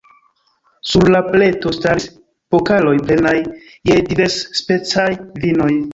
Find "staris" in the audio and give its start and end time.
1.79-2.07